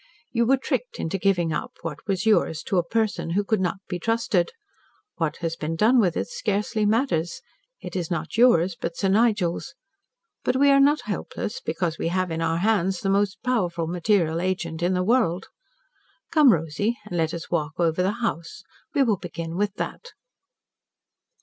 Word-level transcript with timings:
"You 0.31 0.47
were 0.47 0.57
tricked 0.57 0.99
into 0.99 1.19
giving 1.19 1.53
up 1.53 1.73
what 1.83 2.07
was 2.07 2.25
yours, 2.25 2.63
to 2.63 2.79
a 2.79 2.83
person 2.83 3.33
who 3.33 3.43
could 3.43 3.61
not 3.61 3.77
be 3.87 3.99
trusted. 3.99 4.49
What 5.17 5.37
has 5.45 5.55
been 5.55 5.75
done 5.75 5.99
with 5.99 6.17
it, 6.17 6.27
scarcely 6.27 6.87
matters. 6.87 7.43
It 7.81 7.95
is 7.95 8.09
not 8.09 8.35
yours, 8.35 8.75
but 8.75 8.97
Sir 8.97 9.09
Nigel's. 9.09 9.75
But 10.43 10.55
we 10.55 10.71
are 10.71 10.79
not 10.79 11.01
helpless, 11.01 11.61
because 11.63 11.99
we 11.99 12.07
have 12.07 12.31
in 12.31 12.41
our 12.41 12.57
hands 12.57 13.01
the 13.01 13.11
most 13.11 13.43
powerful 13.43 13.85
material 13.85 14.41
agent 14.41 14.81
in 14.81 14.95
the 14.95 15.03
world. 15.03 15.49
"Come, 16.31 16.51
Rosy, 16.51 16.97
and 17.05 17.15
let 17.15 17.31
us 17.31 17.51
walk 17.51 17.73
over 17.77 18.01
the 18.01 18.21
house. 18.23 18.63
We 18.95 19.03
will 19.03 19.17
begin 19.17 19.55
with 19.55 19.75
that." 19.75 20.13